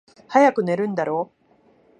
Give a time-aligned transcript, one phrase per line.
[0.29, 1.31] 早く寝るんだろ？